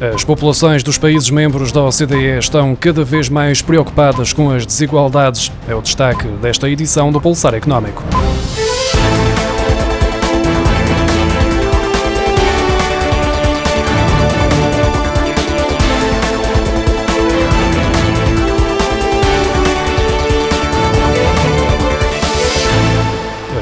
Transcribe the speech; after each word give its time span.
As 0.00 0.24
populações 0.24 0.82
dos 0.82 0.96
países 0.96 1.28
membros 1.28 1.72
da 1.72 1.82
OCDE 1.84 2.38
estão 2.38 2.74
cada 2.74 3.04
vez 3.04 3.28
mais 3.28 3.60
preocupadas 3.60 4.32
com 4.32 4.50
as 4.50 4.64
desigualdades. 4.64 5.52
É 5.68 5.74
o 5.74 5.82
destaque 5.82 6.26
desta 6.40 6.70
edição 6.70 7.12
do 7.12 7.20
Pulsar 7.20 7.54
Económico. 7.54 8.02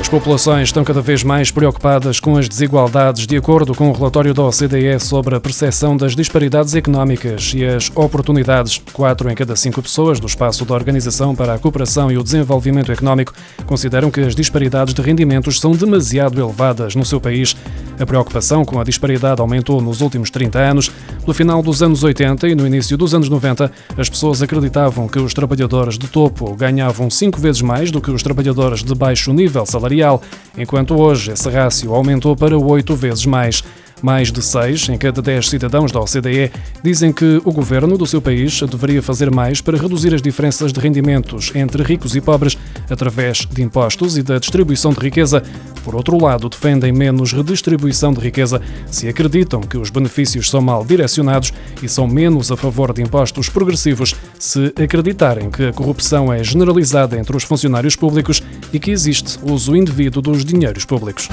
As 0.08 0.10
populações 0.10 0.68
estão 0.68 0.82
cada 0.84 1.02
vez 1.02 1.22
mais 1.22 1.50
preocupadas 1.50 2.18
com 2.18 2.38
as 2.38 2.48
desigualdades, 2.48 3.26
de 3.26 3.36
acordo 3.36 3.74
com 3.74 3.90
o 3.90 3.92
relatório 3.92 4.32
da 4.32 4.42
OCDE 4.42 4.98
sobre 4.98 5.34
a 5.34 5.40
percepção 5.40 5.98
das 5.98 6.16
disparidades 6.16 6.74
económicas 6.74 7.52
e 7.54 7.62
as 7.62 7.92
oportunidades. 7.94 8.80
Quatro 8.90 9.30
em 9.30 9.34
cada 9.34 9.54
cinco 9.54 9.82
pessoas 9.82 10.18
do 10.18 10.26
espaço 10.26 10.64
da 10.64 10.72
Organização 10.74 11.36
para 11.36 11.52
a 11.52 11.58
Cooperação 11.58 12.10
e 12.10 12.16
o 12.16 12.22
Desenvolvimento 12.22 12.90
Económico 12.90 13.34
consideram 13.66 14.10
que 14.10 14.22
as 14.22 14.34
disparidades 14.34 14.94
de 14.94 15.02
rendimentos 15.02 15.60
são 15.60 15.72
demasiado 15.72 16.40
elevadas 16.40 16.94
no 16.94 17.04
seu 17.04 17.20
país. 17.20 17.54
A 17.98 18.06
preocupação 18.06 18.64
com 18.64 18.80
a 18.80 18.84
disparidade 18.84 19.40
aumentou 19.40 19.80
nos 19.80 20.00
últimos 20.00 20.30
30 20.30 20.58
anos. 20.58 20.90
No 21.26 21.34
final 21.34 21.60
dos 21.60 21.82
anos 21.82 22.04
80 22.04 22.48
e 22.48 22.54
no 22.54 22.66
início 22.66 22.96
dos 22.96 23.12
anos 23.12 23.28
90, 23.28 23.72
as 23.96 24.08
pessoas 24.08 24.40
acreditavam 24.40 25.08
que 25.08 25.18
os 25.18 25.34
trabalhadores 25.34 25.98
de 25.98 26.06
topo 26.06 26.54
ganhavam 26.54 27.10
cinco 27.10 27.40
vezes 27.40 27.60
mais 27.60 27.90
do 27.90 28.00
que 28.00 28.10
os 28.10 28.22
trabalhadores 28.22 28.84
de 28.84 28.94
baixo 28.94 29.32
nível 29.32 29.66
salarial 29.66 30.22
enquanto 30.56 30.94
hoje 30.94 31.32
esse 31.32 31.48
rácio 31.50 31.92
aumentou 31.92 32.36
para 32.36 32.56
oito 32.56 32.94
vezes 32.94 33.26
mais. 33.26 33.64
Mais 34.00 34.30
de 34.30 34.40
seis 34.42 34.88
em 34.88 34.96
cada 34.96 35.20
dez 35.20 35.48
cidadãos 35.48 35.90
da 35.90 36.00
OCDE 36.00 36.52
dizem 36.82 37.12
que 37.12 37.40
o 37.44 37.52
governo 37.52 37.98
do 37.98 38.06
seu 38.06 38.20
país 38.20 38.60
deveria 38.62 39.02
fazer 39.02 39.30
mais 39.30 39.60
para 39.60 39.76
reduzir 39.76 40.14
as 40.14 40.22
diferenças 40.22 40.72
de 40.72 40.80
rendimentos 40.80 41.50
entre 41.54 41.82
ricos 41.82 42.14
e 42.14 42.20
pobres 42.20 42.56
através 42.88 43.38
de 43.38 43.62
impostos 43.62 44.16
e 44.16 44.22
da 44.22 44.38
distribuição 44.38 44.92
de 44.92 45.00
riqueza. 45.00 45.42
Por 45.84 45.96
outro 45.96 46.22
lado, 46.22 46.48
defendem 46.48 46.92
menos 46.92 47.32
redistribuição 47.32 48.12
de 48.12 48.20
riqueza 48.20 48.60
se 48.90 49.08
acreditam 49.08 49.60
que 49.60 49.78
os 49.78 49.90
benefícios 49.90 50.48
são 50.48 50.60
mal 50.60 50.84
direcionados 50.84 51.52
e 51.82 51.88
são 51.88 52.06
menos 52.06 52.52
a 52.52 52.56
favor 52.56 52.92
de 52.92 53.02
impostos 53.02 53.48
progressivos 53.48 54.14
se 54.38 54.72
acreditarem 54.82 55.50
que 55.50 55.66
a 55.66 55.72
corrupção 55.72 56.32
é 56.32 56.42
generalizada 56.44 57.18
entre 57.18 57.36
os 57.36 57.42
funcionários 57.42 57.96
públicos 57.96 58.42
e 58.72 58.78
que 58.78 58.90
existe 58.90 59.38
uso 59.42 59.74
indevido 59.74 60.20
dos 60.20 60.44
dinheiros 60.44 60.84
públicos 60.84 61.28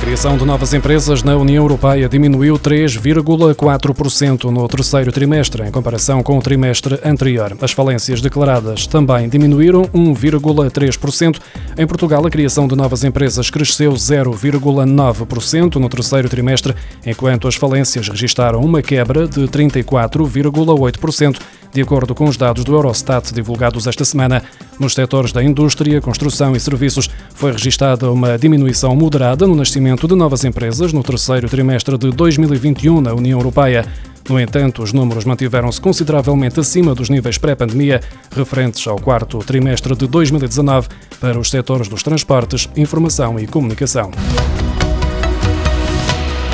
criação 0.00 0.38
de 0.38 0.46
novas 0.46 0.72
empresas 0.72 1.22
na 1.22 1.36
União 1.36 1.62
Europeia 1.62 2.08
diminuiu 2.08 2.58
3,4% 2.58 4.44
no 4.44 4.66
terceiro 4.66 5.12
trimestre, 5.12 5.62
em 5.62 5.70
comparação 5.70 6.22
com 6.22 6.38
o 6.38 6.42
trimestre 6.42 6.98
anterior. 7.04 7.54
As 7.60 7.72
falências 7.72 8.22
declaradas 8.22 8.86
também 8.86 9.28
diminuíram 9.28 9.82
1,3%. 9.94 11.38
Em 11.80 11.86
Portugal, 11.86 12.26
a 12.26 12.30
criação 12.30 12.68
de 12.68 12.76
novas 12.76 13.04
empresas 13.04 13.48
cresceu 13.48 13.94
0,9% 13.94 15.76
no 15.76 15.88
terceiro 15.88 16.28
trimestre, 16.28 16.74
enquanto 17.06 17.48
as 17.48 17.54
falências 17.54 18.06
registaram 18.06 18.60
uma 18.60 18.82
quebra 18.82 19.26
de 19.26 19.48
34,8% 19.48 21.40
de 21.72 21.80
acordo 21.80 22.14
com 22.14 22.26
os 22.26 22.36
dados 22.36 22.64
do 22.64 22.74
Eurostat 22.74 23.32
divulgados 23.32 23.86
esta 23.86 24.04
semana. 24.04 24.42
Nos 24.78 24.92
setores 24.92 25.32
da 25.32 25.42
indústria, 25.42 26.02
construção 26.02 26.54
e 26.54 26.60
serviços, 26.60 27.08
foi 27.34 27.50
registada 27.52 28.12
uma 28.12 28.36
diminuição 28.36 28.94
moderada 28.94 29.46
no 29.46 29.54
nascimento 29.54 30.06
de 30.06 30.14
novas 30.14 30.44
empresas 30.44 30.92
no 30.92 31.02
terceiro 31.02 31.48
trimestre 31.48 31.96
de 31.96 32.10
2021 32.10 33.00
na 33.00 33.14
União 33.14 33.38
Europeia. 33.38 33.86
No 34.30 34.38
entanto, 34.38 34.80
os 34.84 34.92
números 34.92 35.24
mantiveram-se 35.24 35.80
consideravelmente 35.80 36.60
acima 36.60 36.94
dos 36.94 37.10
níveis 37.10 37.36
pré-pandemia, 37.36 38.00
referentes 38.30 38.86
ao 38.86 38.96
quarto 38.96 39.40
trimestre 39.40 39.96
de 39.96 40.06
2019, 40.06 40.86
para 41.20 41.36
os 41.36 41.50
setores 41.50 41.88
dos 41.88 42.04
transportes, 42.04 42.70
informação 42.76 43.40
e 43.40 43.48
comunicação. 43.48 44.12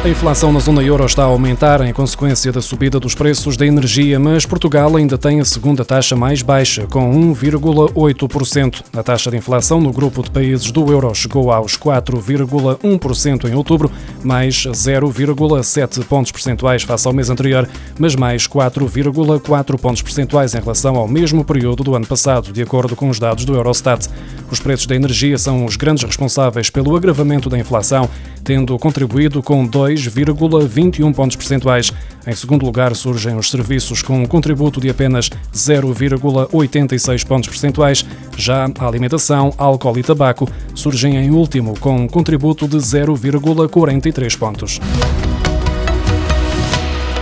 A 0.05 0.09
inflação 0.09 0.53
na 0.53 0.61
zona 0.61 0.83
euro 0.85 1.05
está 1.05 1.23
a 1.23 1.27
aumentar 1.27 1.81
em 1.81 1.93
consequência 1.93 2.53
da 2.53 2.63
subida 2.63 3.01
dos 3.01 3.13
preços 3.13 3.57
da 3.57 3.67
energia, 3.67 4.21
mas 4.21 4.47
Portugal 4.47 4.95
ainda 4.95 5.19
tem 5.19 5.41
a 5.41 5.45
segunda 5.45 5.85
taxa 5.85 6.15
mais 6.15 6.43
baixa, 6.43 6.87
com 6.87 7.13
1,8%. 7.35 8.85
A 8.97 9.03
taxa 9.03 9.33
de 9.33 9.37
inflação 9.37 9.81
no 9.81 9.93
grupo 9.93 10.23
de 10.23 10.31
países 10.31 10.71
do 10.71 10.93
euro 10.93 11.13
chegou 11.13 11.51
aos 11.51 11.77
4,1% 11.77 13.49
em 13.51 13.55
outubro, 13.57 13.91
mais 14.23 14.55
0,7 14.55 16.05
pontos 16.05 16.31
percentuais 16.31 16.85
face 16.85 17.09
ao 17.09 17.13
mês 17.13 17.29
anterior, 17.29 17.69
mas 17.99 18.15
mais 18.15 18.47
4,4 18.47 19.77
pontos 19.77 20.03
percentuais 20.03 20.55
em 20.55 20.61
relação 20.61 20.95
ao 20.95 21.09
mesmo 21.09 21.45
período 21.45 21.83
do 21.83 21.97
ano 21.97 22.07
passado, 22.07 22.53
de 22.53 22.63
acordo 22.63 22.95
com 22.95 23.09
os 23.09 23.19
dados 23.19 23.45
do 23.45 23.57
Eurostat. 23.57 24.09
Os 24.53 24.61
preços 24.61 24.87
da 24.87 24.95
energia 24.95 25.37
são 25.37 25.65
os 25.65 25.75
grandes 25.75 26.05
responsáveis 26.05 26.71
pelo 26.71 26.95
agravamento 26.95 27.49
da 27.51 27.59
inflação, 27.59 28.09
tendo 28.47 28.79
contribuído 28.79 29.43
com 29.43 29.67
2 29.67 30.07
2,21 30.09 31.13
pontos 31.13 31.37
percentuais. 31.37 31.93
Em 32.25 32.35
segundo 32.35 32.65
lugar, 32.65 32.95
surgem 32.95 33.37
os 33.37 33.51
serviços 33.51 34.03
com 34.03 34.23
um 34.23 34.27
contributo 34.27 34.81
de 34.81 34.89
apenas 34.89 35.29
0,86 35.53 37.27
pontos 37.27 37.49
percentuais. 37.49 38.07
Já 38.37 38.69
a 38.79 38.87
alimentação, 38.87 39.53
álcool 39.59 39.99
e 39.99 40.03
tabaco 40.03 40.49
surgem 40.75 41.17
em 41.17 41.31
último, 41.31 41.75
com 41.81 41.97
um 41.97 42.09
contributo 42.09 42.69
de 42.69 42.77
0,43 42.77 44.39
pontos. 44.39 44.81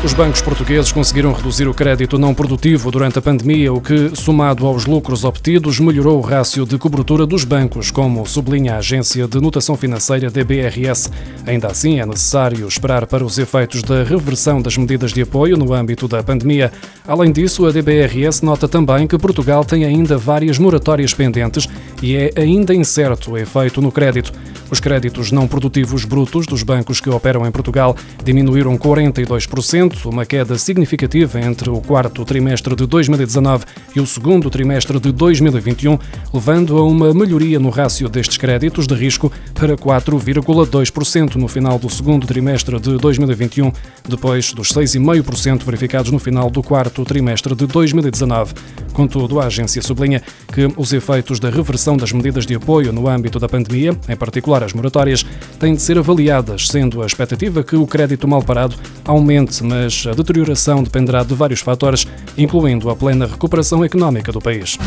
Os 0.04 0.12
bancos 0.12 0.42
portugueses 0.42 0.92
conseguiram 0.92 1.32
reduzir 1.32 1.66
o 1.66 1.72
crédito 1.72 2.18
não 2.18 2.34
produtivo 2.34 2.90
durante 2.90 3.18
a 3.18 3.22
pandemia, 3.22 3.72
o 3.72 3.80
que, 3.80 4.14
somado 4.14 4.66
aos 4.66 4.84
lucros 4.84 5.24
obtidos, 5.24 5.80
melhorou 5.80 6.18
o 6.18 6.20
rácio 6.20 6.66
de 6.66 6.76
cobertura 6.76 7.24
dos 7.24 7.42
bancos, 7.42 7.90
como 7.90 8.26
sublinha 8.26 8.74
a 8.74 8.78
agência 8.78 9.26
de 9.26 9.40
notação 9.40 9.78
financeira 9.78 10.30
DBRS. 10.30 11.10
Ainda 11.46 11.68
assim, 11.68 12.00
é 12.00 12.04
necessário 12.04 12.68
esperar 12.68 13.06
para 13.06 13.24
os 13.24 13.38
efeitos 13.38 13.82
da 13.82 14.04
reversão 14.04 14.60
das 14.60 14.76
medidas 14.76 15.10
de 15.10 15.22
apoio 15.22 15.56
no 15.56 15.72
âmbito 15.72 16.06
da 16.06 16.22
pandemia. 16.22 16.70
Além 17.08 17.32
disso, 17.32 17.64
a 17.64 17.72
DBRS 17.72 18.42
nota 18.42 18.68
também 18.68 19.06
que 19.06 19.16
Portugal 19.16 19.64
tem 19.64 19.86
ainda 19.86 20.18
várias 20.18 20.58
moratórias 20.58 21.14
pendentes 21.14 21.66
e 22.02 22.14
é 22.14 22.30
ainda 22.36 22.74
incerto 22.74 23.30
o 23.32 23.38
efeito 23.38 23.80
no 23.80 23.90
crédito. 23.90 24.34
Os 24.74 24.80
créditos 24.80 25.30
não 25.30 25.46
produtivos 25.46 26.04
brutos 26.04 26.48
dos 26.48 26.64
bancos 26.64 27.00
que 27.00 27.08
operam 27.08 27.46
em 27.46 27.50
Portugal 27.52 27.96
diminuíram 28.24 28.76
42%, 28.76 30.06
uma 30.06 30.26
queda 30.26 30.58
significativa 30.58 31.38
entre 31.38 31.70
o 31.70 31.80
quarto 31.80 32.24
trimestre 32.24 32.74
de 32.74 32.84
2019 32.84 33.66
e 33.94 34.00
o 34.00 34.06
segundo 34.06 34.50
trimestre 34.50 34.98
de 34.98 35.12
2021, 35.12 35.96
levando 36.32 36.76
a 36.76 36.84
uma 36.84 37.14
melhoria 37.14 37.60
no 37.60 37.70
rácio 37.70 38.08
destes 38.08 38.36
créditos 38.36 38.88
de 38.88 38.96
risco 38.96 39.30
para 39.54 39.76
4,2% 39.76 41.36
no 41.36 41.46
final 41.46 41.78
do 41.78 41.88
segundo 41.88 42.26
trimestre 42.26 42.80
de 42.80 42.96
2021, 42.96 43.70
depois 44.08 44.52
dos 44.52 44.72
6,5% 44.72 45.62
verificados 45.62 46.10
no 46.10 46.18
final 46.18 46.50
do 46.50 46.64
quarto 46.64 47.04
trimestre 47.04 47.54
de 47.54 47.68
2019. 47.68 48.54
Contudo, 48.92 49.38
a 49.38 49.46
agência 49.46 49.80
sublinha 49.80 50.20
que 50.52 50.68
os 50.76 50.92
efeitos 50.92 51.38
da 51.38 51.48
reversão 51.48 51.96
das 51.96 52.10
medidas 52.10 52.44
de 52.44 52.56
apoio 52.56 52.92
no 52.92 53.06
âmbito 53.06 53.38
da 53.38 53.48
pandemia, 53.48 53.96
em 54.08 54.16
particular 54.16 54.63
as 54.64 54.72
moratórias, 54.72 55.24
têm 55.58 55.74
de 55.74 55.82
ser 55.82 55.98
avaliadas, 55.98 56.68
sendo 56.68 57.02
a 57.02 57.06
expectativa 57.06 57.62
que 57.62 57.76
o 57.76 57.86
crédito 57.86 58.26
mal 58.26 58.42
parado 58.42 58.76
aumente, 59.04 59.62
mas 59.62 60.06
a 60.06 60.12
deterioração 60.12 60.82
dependerá 60.82 61.22
de 61.22 61.34
vários 61.34 61.60
fatores, 61.60 62.06
incluindo 62.36 62.90
a 62.90 62.96
plena 62.96 63.26
recuperação 63.26 63.84
económica 63.84 64.32
do 64.32 64.40
país. 64.40 64.78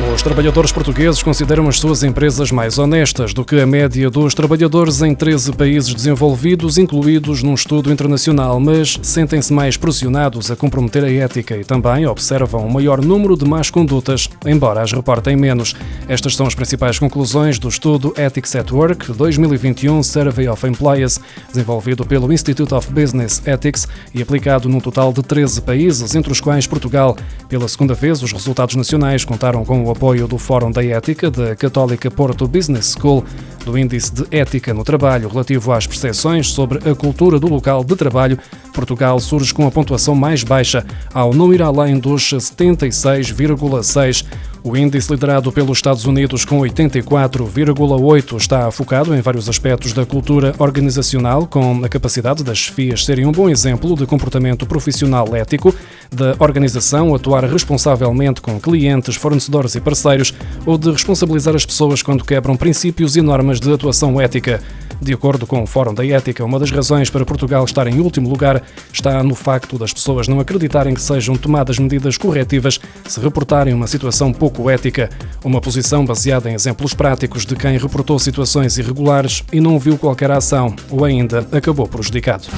Os 0.00 0.22
trabalhadores 0.22 0.70
portugueses 0.70 1.24
consideram 1.24 1.68
as 1.68 1.80
suas 1.80 2.04
empresas 2.04 2.52
mais 2.52 2.78
honestas 2.78 3.34
do 3.34 3.44
que 3.44 3.60
a 3.60 3.66
média 3.66 4.08
dos 4.08 4.32
trabalhadores 4.32 5.02
em 5.02 5.12
13 5.12 5.52
países 5.52 5.92
desenvolvidos, 5.92 6.78
incluídos 6.78 7.42
num 7.42 7.54
estudo 7.54 7.92
internacional, 7.92 8.60
mas 8.60 8.96
sentem-se 9.02 9.52
mais 9.52 9.76
pressionados 9.76 10.52
a 10.52 10.56
comprometer 10.56 11.02
a 11.02 11.12
ética 11.12 11.56
e 11.56 11.64
também 11.64 12.06
observam 12.06 12.64
um 12.64 12.70
maior 12.70 13.04
número 13.04 13.36
de 13.36 13.44
más 13.44 13.70
condutas, 13.70 14.30
embora 14.46 14.82
as 14.82 14.92
reportem 14.92 15.36
menos. 15.36 15.74
Estas 16.08 16.36
são 16.36 16.46
as 16.46 16.54
principais 16.54 16.96
conclusões 16.96 17.58
do 17.58 17.68
estudo 17.68 18.14
Ethics 18.16 18.54
at 18.54 18.70
Work 18.70 19.12
2021 19.12 20.00
Survey 20.04 20.46
of 20.48 20.64
Employees, 20.64 21.20
desenvolvido 21.48 22.06
pelo 22.06 22.32
Institute 22.32 22.72
of 22.72 22.88
Business 22.92 23.42
Ethics 23.44 23.88
e 24.14 24.22
aplicado 24.22 24.68
num 24.68 24.80
total 24.80 25.12
de 25.12 25.22
13 25.22 25.60
países, 25.60 26.14
entre 26.14 26.30
os 26.30 26.40
quais 26.40 26.68
Portugal. 26.68 27.16
Pela 27.48 27.66
segunda 27.66 27.94
vez, 27.94 28.22
os 28.22 28.30
resultados 28.30 28.76
nacionais 28.76 29.24
contaram 29.24 29.64
com 29.64 29.87
apoio 29.90 30.26
do 30.26 30.38
Fórum 30.38 30.70
da 30.70 30.84
Ética 30.84 31.30
da 31.30 31.54
Católica 31.56 32.10
Porto 32.10 32.46
Business 32.46 32.96
School. 32.98 33.24
Do 33.64 33.76
Índice 33.76 34.12
de 34.12 34.26
Ética 34.30 34.72
no 34.72 34.84
Trabalho 34.84 35.28
relativo 35.28 35.72
às 35.72 35.86
percepções 35.86 36.48
sobre 36.48 36.78
a 36.88 36.94
cultura 36.94 37.38
do 37.38 37.48
local 37.48 37.84
de 37.84 37.94
trabalho, 37.96 38.38
Portugal 38.72 39.18
surge 39.20 39.52
com 39.52 39.66
a 39.66 39.70
pontuação 39.70 40.14
mais 40.14 40.42
baixa, 40.42 40.84
ao 41.12 41.34
não 41.34 41.52
ir 41.52 41.62
além 41.62 41.98
dos 41.98 42.22
76,6 42.32 44.24
o 44.68 44.76
índice 44.76 45.10
liderado 45.10 45.50
pelos 45.50 45.78
Estados 45.78 46.04
Unidos 46.04 46.44
com 46.44 46.60
84,8 46.60 48.36
está 48.36 48.70
focado 48.70 49.14
em 49.14 49.20
vários 49.22 49.48
aspectos 49.48 49.94
da 49.94 50.04
cultura 50.04 50.54
organizacional, 50.58 51.46
com 51.46 51.82
a 51.82 51.88
capacidade 51.88 52.44
das 52.44 52.58
chefias 52.58 53.02
serem 53.02 53.24
um 53.24 53.32
bom 53.32 53.48
exemplo 53.48 53.96
de 53.96 54.04
comportamento 54.04 54.66
profissional 54.66 55.34
ético, 55.34 55.74
da 56.14 56.34
organização 56.38 57.14
atuar 57.14 57.44
responsavelmente 57.44 58.42
com 58.42 58.60
clientes, 58.60 59.14
fornecedores 59.14 59.74
e 59.74 59.80
parceiros 59.80 60.34
ou 60.66 60.76
de 60.76 60.90
responsabilizar 60.90 61.56
as 61.56 61.64
pessoas 61.64 62.02
quando 62.02 62.22
quebram 62.22 62.54
princípios 62.54 63.16
e 63.16 63.22
normas 63.22 63.47
de 63.56 63.72
atuação 63.72 64.20
ética. 64.20 64.60
De 65.00 65.12
acordo 65.12 65.46
com 65.46 65.62
o 65.62 65.66
Fórum 65.66 65.94
da 65.94 66.04
Ética, 66.04 66.44
uma 66.44 66.58
das 66.58 66.70
razões 66.70 67.08
para 67.08 67.24
Portugal 67.24 67.64
estar 67.64 67.86
em 67.86 68.00
último 68.00 68.28
lugar 68.28 68.62
está 68.92 69.22
no 69.22 69.34
facto 69.34 69.78
das 69.78 69.92
pessoas 69.92 70.26
não 70.26 70.40
acreditarem 70.40 70.92
que 70.92 71.00
sejam 71.00 71.36
tomadas 71.36 71.78
medidas 71.78 72.18
corretivas 72.18 72.80
se 73.06 73.20
reportarem 73.20 73.72
uma 73.72 73.86
situação 73.86 74.32
pouco 74.32 74.68
ética. 74.68 75.08
Uma 75.44 75.60
posição 75.60 76.04
baseada 76.04 76.50
em 76.50 76.54
exemplos 76.54 76.94
práticos 76.94 77.46
de 77.46 77.54
quem 77.54 77.78
reportou 77.78 78.18
situações 78.18 78.76
irregulares 78.76 79.44
e 79.52 79.60
não 79.60 79.78
viu 79.78 79.96
qualquer 79.96 80.30
ação 80.32 80.74
ou 80.90 81.04
ainda 81.04 81.46
acabou 81.52 81.86
prejudicado. 81.86 82.48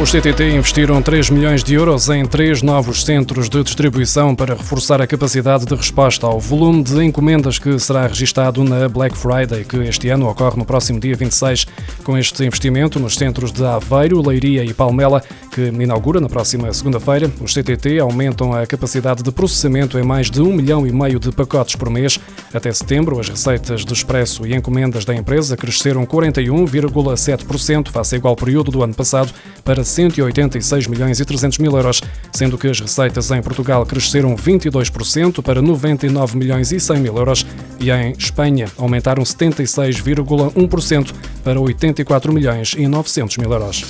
Os 0.00 0.12
CTT 0.12 0.56
investiram 0.56 1.02
3 1.02 1.28
milhões 1.28 1.62
de 1.62 1.74
euros 1.74 2.08
em 2.08 2.24
três 2.24 2.62
novos 2.62 3.04
centros 3.04 3.50
de 3.50 3.62
distribuição 3.62 4.34
para 4.34 4.54
reforçar 4.54 4.98
a 4.98 5.06
capacidade 5.06 5.66
de 5.66 5.74
resposta 5.74 6.26
ao 6.26 6.40
volume 6.40 6.82
de 6.82 7.04
encomendas 7.04 7.58
que 7.58 7.78
será 7.78 8.06
registado 8.06 8.64
na 8.64 8.88
Black 8.88 9.14
Friday, 9.14 9.62
que 9.62 9.76
este 9.76 10.08
ano 10.08 10.26
ocorre 10.26 10.56
no 10.56 10.64
próximo 10.64 10.98
dia 10.98 11.14
26. 11.14 11.66
Com 12.02 12.16
este 12.16 12.42
investimento 12.46 12.98
nos 12.98 13.14
centros 13.14 13.52
de 13.52 13.62
Aveiro, 13.62 14.26
Leiria 14.26 14.64
e 14.64 14.72
Palmela, 14.72 15.22
que 15.52 15.66
inaugura 15.66 16.18
na 16.18 16.30
próxima 16.30 16.72
segunda-feira, 16.72 17.30
os 17.38 17.52
CTT 17.52 17.98
aumentam 18.00 18.54
a 18.54 18.66
capacidade 18.66 19.22
de 19.22 19.30
processamento 19.30 19.98
em 19.98 20.02
mais 20.02 20.30
de 20.30 20.40
um 20.40 20.50
milhão 20.50 20.86
e 20.86 20.92
meio 20.92 21.20
de 21.20 21.30
pacotes 21.30 21.76
por 21.76 21.90
mês. 21.90 22.18
Até 22.54 22.72
setembro, 22.72 23.20
as 23.20 23.28
receitas 23.28 23.84
de 23.84 23.92
expresso 23.92 24.46
e 24.46 24.54
encomendas 24.54 25.04
da 25.04 25.14
empresa 25.14 25.58
cresceram 25.58 26.06
41,7% 26.06 27.88
face 27.90 28.14
ao 28.14 28.18
igual 28.18 28.34
período 28.34 28.70
do 28.70 28.82
ano 28.82 28.94
passado 28.94 29.30
para 29.62 29.84
186 29.90 30.86
milhões 30.86 31.20
e 31.20 31.24
300 31.24 31.58
mil 31.58 31.76
euros, 31.76 32.00
sendo 32.32 32.56
que 32.56 32.68
as 32.68 32.80
receitas 32.80 33.30
em 33.30 33.42
Portugal 33.42 33.84
cresceram 33.84 34.34
22% 34.36 35.42
para 35.42 35.60
99 35.60 36.36
milhões 36.36 36.72
e 36.72 36.80
100 36.80 37.00
mil 37.00 37.16
euros 37.16 37.46
e 37.78 37.90
em 37.90 38.12
Espanha 38.12 38.66
aumentaram 38.78 39.22
76,1% 39.22 41.12
para 41.42 41.60
84 41.60 42.32
milhões 42.32 42.74
e 42.76 42.86
900 42.86 43.36
mil 43.38 43.52
euros. 43.52 43.84